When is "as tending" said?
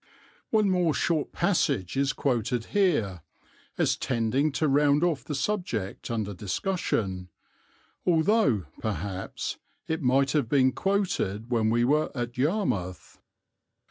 3.77-4.51